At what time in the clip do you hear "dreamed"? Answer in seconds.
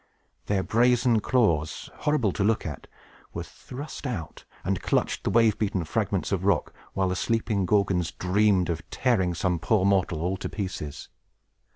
8.11-8.71